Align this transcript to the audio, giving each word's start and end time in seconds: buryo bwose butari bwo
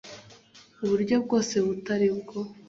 buryo 0.87 1.15
bwose 1.25 1.55
butari 1.67 2.07
bwo 2.17 2.39